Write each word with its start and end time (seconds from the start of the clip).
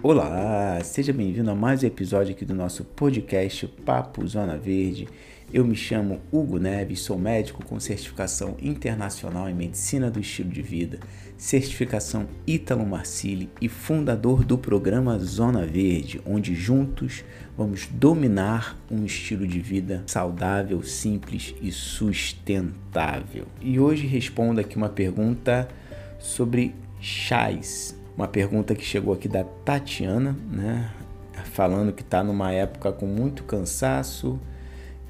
Olá, 0.00 0.78
seja 0.84 1.12
bem-vindo 1.12 1.50
a 1.50 1.56
mais 1.56 1.82
um 1.82 1.86
episódio 1.86 2.32
aqui 2.32 2.44
do 2.44 2.54
nosso 2.54 2.84
podcast 2.84 3.66
Papo 3.84 4.24
Zona 4.28 4.56
Verde. 4.56 5.08
Eu 5.52 5.64
me 5.64 5.74
chamo 5.74 6.20
Hugo 6.30 6.56
Neves, 6.56 7.00
sou 7.00 7.18
médico 7.18 7.64
com 7.64 7.80
certificação 7.80 8.56
internacional 8.62 9.48
em 9.48 9.54
medicina 9.54 10.08
do 10.08 10.20
estilo 10.20 10.50
de 10.50 10.62
vida, 10.62 11.00
certificação 11.36 12.28
Ítalo 12.46 12.86
Marcili 12.86 13.50
e 13.60 13.68
fundador 13.68 14.44
do 14.44 14.56
programa 14.56 15.18
Zona 15.18 15.66
Verde, 15.66 16.20
onde 16.24 16.54
juntos 16.54 17.24
vamos 17.56 17.86
dominar 17.86 18.78
um 18.88 19.04
estilo 19.04 19.48
de 19.48 19.58
vida 19.58 20.04
saudável, 20.06 20.80
simples 20.84 21.56
e 21.60 21.72
sustentável. 21.72 23.46
E 23.60 23.80
hoje 23.80 24.06
respondo 24.06 24.60
aqui 24.60 24.76
uma 24.76 24.90
pergunta 24.90 25.66
sobre 26.20 26.72
chás 27.00 27.97
uma 28.18 28.26
pergunta 28.26 28.74
que 28.74 28.84
chegou 28.84 29.14
aqui 29.14 29.28
da 29.28 29.44
Tatiana, 29.44 30.36
né? 30.50 30.90
Falando 31.52 31.92
que 31.92 32.02
está 32.02 32.24
numa 32.24 32.50
época 32.52 32.90
com 32.90 33.06
muito 33.06 33.44
cansaço, 33.44 34.40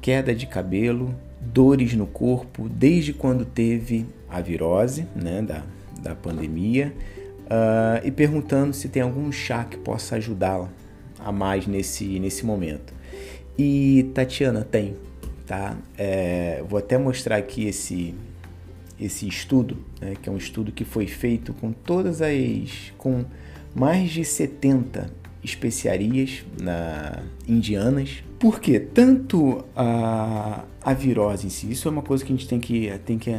queda 0.00 0.34
de 0.34 0.44
cabelo, 0.44 1.14
dores 1.40 1.94
no 1.94 2.08
corpo, 2.08 2.68
desde 2.68 3.12
quando 3.12 3.44
teve 3.44 4.06
a 4.28 4.40
virose, 4.40 5.06
né? 5.14 5.40
Da, 5.40 5.62
da 6.02 6.16
pandemia, 6.16 6.92
uh, 7.44 8.04
e 8.04 8.10
perguntando 8.10 8.74
se 8.74 8.88
tem 8.88 9.02
algum 9.02 9.30
chá 9.30 9.62
que 9.62 9.76
possa 9.76 10.16
ajudá-la 10.16 10.68
a 11.20 11.30
mais 11.30 11.64
nesse, 11.68 12.18
nesse 12.18 12.44
momento. 12.44 12.92
E 13.56 14.10
Tatiana 14.14 14.64
tem, 14.64 14.96
tá? 15.46 15.76
É, 15.96 16.60
vou 16.68 16.80
até 16.80 16.98
mostrar 16.98 17.36
aqui 17.36 17.68
esse, 17.68 18.16
esse 19.00 19.26
estudo, 19.28 19.78
né, 20.00 20.14
que 20.20 20.28
é 20.28 20.32
um 20.32 20.36
estudo 20.36 20.72
que 20.72 20.84
foi 20.84 21.06
feito 21.06 21.52
com 21.52 21.72
todas 21.72 22.22
as. 22.22 22.92
com 22.96 23.24
mais 23.74 24.10
de 24.10 24.24
70 24.24 25.10
especiarias 25.44 26.44
na, 26.60 27.22
indianas. 27.46 28.22
Porque 28.38 28.80
tanto 28.80 29.64
a, 29.74 30.64
a 30.82 30.92
virose 30.92 31.46
em 31.46 31.50
si, 31.50 31.70
isso 31.70 31.88
é 31.88 31.90
uma 31.90 32.02
coisa 32.02 32.24
que 32.24 32.32
a 32.32 32.36
gente 32.36 32.48
tem 32.48 32.60
que, 32.60 32.90
tem 33.04 33.18
que 33.18 33.30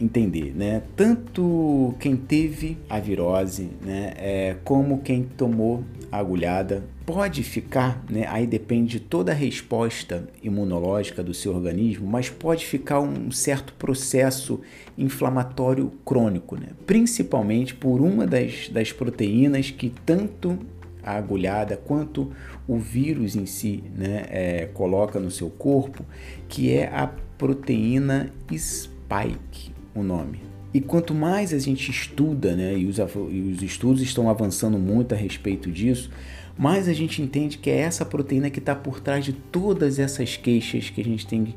entender, 0.00 0.52
né? 0.54 0.82
Tanto 0.94 1.94
quem 1.98 2.16
teve 2.16 2.76
a 2.88 2.98
virose, 2.98 3.70
né, 3.82 4.12
é, 4.16 4.56
como 4.64 4.98
quem 4.98 5.22
tomou 5.22 5.82
a 6.12 6.18
agulhada 6.18 6.84
pode 7.04 7.42
ficar, 7.42 8.04
né, 8.10 8.26
aí 8.28 8.46
depende 8.46 8.98
de 8.98 9.00
toda 9.00 9.32
a 9.32 9.34
resposta 9.34 10.28
imunológica 10.42 11.22
do 11.22 11.32
seu 11.32 11.54
organismo, 11.54 12.06
mas 12.06 12.28
pode 12.28 12.66
ficar 12.66 13.00
um 13.00 13.30
certo 13.30 13.72
processo 13.74 14.60
inflamatório 14.98 15.92
crônico, 16.04 16.56
né? 16.56 16.68
principalmente 16.84 17.74
por 17.74 18.00
uma 18.00 18.26
das, 18.26 18.68
das 18.68 18.92
proteínas 18.92 19.70
que 19.70 19.92
tanto 20.04 20.58
a 21.02 21.12
agulhada 21.12 21.76
quanto 21.76 22.32
o 22.66 22.76
vírus 22.76 23.36
em 23.36 23.46
si 23.46 23.84
né, 23.94 24.24
é, 24.28 24.66
coloca 24.74 25.20
no 25.20 25.30
seu 25.30 25.48
corpo, 25.48 26.04
que 26.48 26.72
é 26.72 26.88
a 26.88 27.06
proteína 27.38 28.32
spike 28.52 29.75
o 30.00 30.04
nome. 30.04 30.40
E 30.74 30.80
quanto 30.80 31.14
mais 31.14 31.54
a 31.54 31.58
gente 31.58 31.90
estuda, 31.90 32.54
né, 32.54 32.76
e 32.76 32.86
os, 32.86 32.98
e 32.98 33.40
os 33.40 33.62
estudos 33.62 34.02
estão 34.02 34.28
avançando 34.28 34.78
muito 34.78 35.14
a 35.14 35.16
respeito 35.16 35.70
disso, 35.70 36.10
mais 36.58 36.88
a 36.88 36.92
gente 36.92 37.20
entende 37.20 37.58
que 37.58 37.70
é 37.70 37.78
essa 37.78 38.04
proteína 38.04 38.50
que 38.50 38.58
está 38.58 38.74
por 38.74 39.00
trás 39.00 39.24
de 39.24 39.32
todas 39.32 39.98
essas 39.98 40.36
queixas 40.36 40.88
que 40.90 41.00
a 41.00 41.04
gente 41.04 41.26
tem, 41.26 41.54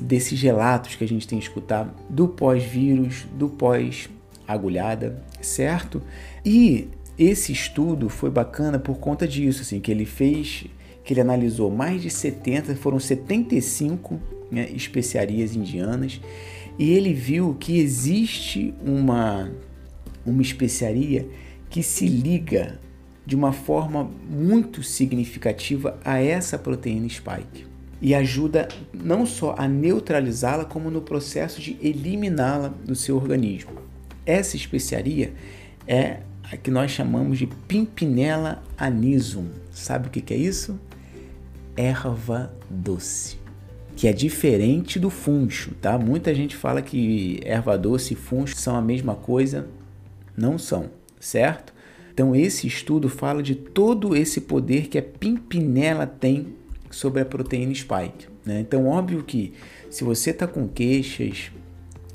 desses 0.00 0.40
relatos 0.40 0.94
que 0.94 1.04
a 1.04 1.08
gente 1.08 1.26
tem 1.26 1.38
escutado 1.38 1.90
do 2.08 2.28
pós-vírus, 2.28 3.26
do 3.34 3.48
pós-agulhada, 3.48 5.22
certo? 5.40 6.02
E 6.44 6.88
esse 7.18 7.52
estudo 7.52 8.08
foi 8.08 8.30
bacana 8.30 8.78
por 8.78 8.98
conta 8.98 9.26
disso, 9.26 9.62
assim, 9.62 9.80
que 9.80 9.90
ele 9.90 10.04
fez, 10.04 10.66
que 11.04 11.14
ele 11.14 11.20
analisou 11.20 11.70
mais 11.70 12.02
de 12.02 12.10
70, 12.10 12.74
foram 12.76 13.00
75 13.00 14.20
né, 14.50 14.68
especiarias 14.74 15.56
indianas 15.56 16.20
e 16.78 16.90
ele 16.92 17.12
viu 17.12 17.54
que 17.58 17.78
existe 17.78 18.74
uma, 18.84 19.50
uma 20.24 20.42
especiaria 20.42 21.28
que 21.68 21.82
se 21.82 22.06
liga 22.06 22.80
de 23.24 23.36
uma 23.36 23.52
forma 23.52 24.10
muito 24.28 24.82
significativa 24.82 25.98
a 26.04 26.18
essa 26.18 26.58
proteína 26.58 27.08
spike 27.08 27.66
e 28.00 28.16
ajuda 28.16 28.66
não 28.92 29.24
só 29.24 29.54
a 29.56 29.68
neutralizá-la, 29.68 30.64
como 30.64 30.90
no 30.90 31.00
processo 31.00 31.60
de 31.60 31.76
eliminá-la 31.80 32.68
do 32.68 32.96
seu 32.96 33.16
organismo. 33.16 33.70
Essa 34.26 34.56
especiaria 34.56 35.32
é 35.86 36.18
a 36.42 36.56
que 36.56 36.70
nós 36.70 36.90
chamamos 36.90 37.38
de 37.38 37.46
Pimpinella 37.46 38.60
anisum. 38.76 39.46
Sabe 39.70 40.08
o 40.08 40.10
que 40.10 40.34
é 40.34 40.36
isso? 40.36 40.78
Erva 41.76 42.52
doce 42.68 43.41
que 43.96 44.08
é 44.08 44.12
diferente 44.12 44.98
do 44.98 45.10
funcho, 45.10 45.74
tá? 45.80 45.98
Muita 45.98 46.34
gente 46.34 46.56
fala 46.56 46.82
que 46.82 47.40
erva 47.44 47.76
doce 47.76 48.14
e 48.14 48.16
funcho 48.16 48.56
são 48.56 48.76
a 48.76 48.82
mesma 48.82 49.14
coisa, 49.14 49.68
não 50.36 50.58
são, 50.58 50.90
certo? 51.20 51.72
Então 52.12 52.34
esse 52.34 52.66
estudo 52.66 53.08
fala 53.08 53.42
de 53.42 53.54
todo 53.54 54.14
esse 54.14 54.40
poder 54.40 54.88
que 54.88 54.98
a 54.98 55.02
pimpinela 55.02 56.06
tem 56.06 56.54
sobre 56.90 57.22
a 57.22 57.24
proteína 57.24 57.74
spike. 57.74 58.28
Né? 58.44 58.60
Então 58.60 58.86
óbvio 58.86 59.22
que 59.22 59.52
se 59.88 60.04
você 60.04 60.30
está 60.30 60.46
com 60.46 60.68
queixas 60.68 61.50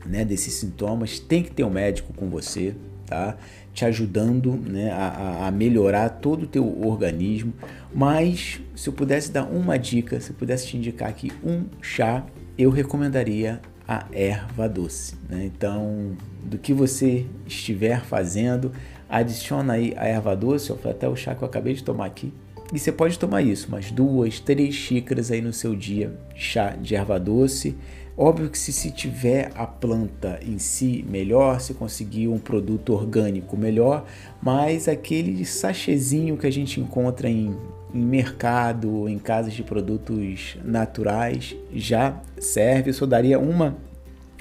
né, 0.06 0.24
desses 0.24 0.54
sintomas, 0.54 1.20
tem 1.20 1.44
que 1.44 1.52
ter 1.52 1.64
um 1.64 1.70
médico 1.70 2.14
com 2.14 2.30
você, 2.30 2.76
tá? 3.08 3.38
Te 3.74 3.86
ajudando 3.86 4.52
né, 4.52 4.92
a, 4.92 5.48
a 5.48 5.52
melhorar 5.52 6.10
todo 6.10 6.44
o 6.44 6.48
teu 6.48 6.86
organismo. 6.86 7.54
Mas 7.94 8.62
se 8.76 8.90
eu 8.90 8.94
pudesse 8.94 9.32
dar 9.32 9.46
uma 9.46 9.78
dica, 9.78 10.20
se 10.20 10.30
eu 10.30 10.36
pudesse 10.36 10.68
te 10.68 10.78
indicar 10.78 11.10
aqui 11.10 11.32
um 11.44 11.66
chá, 11.82 12.24
eu 12.58 12.70
recomendaria 12.70 13.60
a 13.88 14.06
erva 14.12 14.68
doce. 14.68 15.16
Né? 15.30 15.46
Então, 15.46 16.18
do 16.44 16.58
que 16.58 16.74
você 16.74 17.26
estiver 17.48 18.02
fazendo, 18.02 18.72
adiciona 19.10 19.74
aí 19.74 19.94
a 19.96 20.06
erva 20.06 20.36
doce, 20.36 20.76
foi 20.76 20.92
até 20.92 21.08
o 21.08 21.16
chá 21.16 21.34
que 21.34 21.42
eu 21.42 21.48
acabei 21.48 21.74
de 21.74 21.84
tomar 21.84 22.06
aqui. 22.06 22.34
E 22.74 22.78
você 22.78 22.92
pode 22.92 23.18
tomar 23.18 23.42
isso, 23.42 23.70
umas 23.70 23.92
duas, 23.92 24.42
três 24.42 24.76
xícaras 24.76 25.32
aí 25.32 25.42
no 25.42 25.54
seu 25.54 25.74
dia, 25.74 26.14
chá 26.36 26.72
de 26.72 26.96
erva 26.96 27.18
doce 27.18 27.78
Óbvio 28.18 28.50
que 28.50 28.58
se, 28.58 28.74
se 28.74 28.90
tiver 28.90 29.52
a 29.54 29.68
planta 29.68 30.40
em 30.44 30.58
si 30.58 31.06
melhor, 31.08 31.62
se 31.62 31.76
conseguir 31.76 32.28
um 32.28 32.40
produto 32.40 32.92
orgânico 32.92 33.56
melhor, 33.56 34.06
mas 34.42 34.88
aquele 34.88 35.46
sachezinho 35.46 36.36
que 36.36 36.48
a 36.48 36.52
gente 36.52 36.82
encontra 36.82 37.30
em, 37.30 37.56
em 37.94 38.02
mercado, 38.02 39.08
em 39.08 39.20
casas 39.20 39.54
de 39.54 39.62
produtos 39.62 40.58
naturais, 40.66 41.56
já 41.72 42.20
serve. 42.40 42.90
Eu 42.90 42.96
só 42.96 43.06
daria 43.06 43.38
uma 43.38 43.78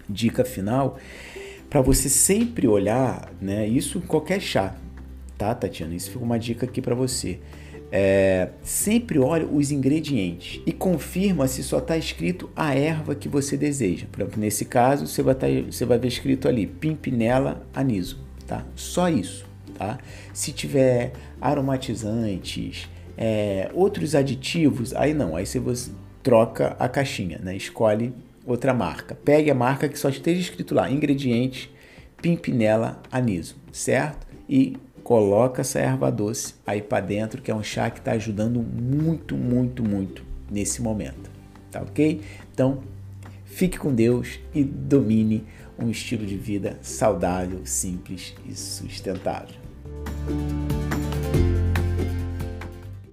dica 0.08 0.42
final 0.42 0.96
para 1.68 1.82
você 1.82 2.08
sempre 2.08 2.66
olhar, 2.66 3.30
né? 3.42 3.68
Isso 3.68 3.98
em 3.98 4.06
qualquer 4.06 4.40
chá, 4.40 4.74
tá, 5.36 5.54
Tatiana? 5.54 5.94
Isso 5.94 6.12
fica 6.12 6.24
uma 6.24 6.38
dica 6.38 6.64
aqui 6.64 6.80
para 6.80 6.94
você. 6.94 7.40
É, 7.90 8.50
sempre 8.62 9.18
olhe 9.18 9.46
os 9.50 9.70
ingredientes 9.70 10.60
e 10.66 10.72
confirma 10.72 11.46
se 11.46 11.62
só 11.62 11.78
está 11.78 11.96
escrito 11.96 12.50
a 12.56 12.74
erva 12.74 13.14
que 13.14 13.28
você 13.28 13.56
deseja. 13.56 14.06
Por 14.10 14.22
exemplo, 14.22 14.40
nesse 14.40 14.64
caso, 14.64 15.06
você 15.06 15.22
vai, 15.22 15.34
tá, 15.34 15.46
você 15.70 15.84
vai 15.84 15.98
ver 15.98 16.08
escrito 16.08 16.48
ali 16.48 16.66
Pimpinella 16.66 17.64
aniso, 17.72 18.18
tá? 18.46 18.66
Só 18.74 19.08
isso, 19.08 19.46
tá? 19.78 19.98
Se 20.32 20.52
tiver 20.52 21.12
aromatizantes, 21.40 22.88
é, 23.16 23.70
outros 23.72 24.14
aditivos, 24.14 24.94
aí 24.94 25.14
não, 25.14 25.36
aí 25.36 25.46
você 25.46 25.90
troca 26.22 26.76
a 26.78 26.88
caixinha, 26.88 27.38
né? 27.38 27.56
Escolhe 27.56 28.12
outra 28.44 28.74
marca. 28.74 29.14
Pegue 29.14 29.50
a 29.50 29.54
marca 29.54 29.88
que 29.88 29.98
só 29.98 30.08
esteja 30.08 30.40
escrito 30.40 30.74
lá, 30.74 30.90
ingredientes 30.90 31.68
Pimpinella 32.20 33.00
aniso, 33.12 33.56
certo? 33.70 34.26
E 34.48 34.76
coloca 35.06 35.60
essa 35.60 35.78
erva 35.78 36.10
doce 36.10 36.54
aí 36.66 36.82
para 36.82 36.98
dentro, 36.98 37.40
que 37.40 37.48
é 37.48 37.54
um 37.54 37.62
chá 37.62 37.88
que 37.90 38.00
está 38.00 38.10
ajudando 38.10 38.60
muito, 38.60 39.36
muito, 39.36 39.80
muito 39.80 40.24
nesse 40.50 40.82
momento. 40.82 41.30
Tá 41.70 41.80
ok? 41.80 42.22
Então, 42.52 42.82
fique 43.44 43.78
com 43.78 43.94
Deus 43.94 44.40
e 44.52 44.64
domine 44.64 45.44
um 45.78 45.88
estilo 45.90 46.26
de 46.26 46.36
vida 46.36 46.76
saudável, 46.82 47.60
simples 47.64 48.34
e 48.44 48.52
sustentável. 48.52 49.65